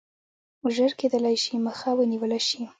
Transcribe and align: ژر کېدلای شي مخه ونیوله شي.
ژر 0.75 0.91
کېدلای 0.99 1.35
شي 1.43 1.55
مخه 1.67 1.91
ونیوله 1.97 2.39
شي. 2.47 2.61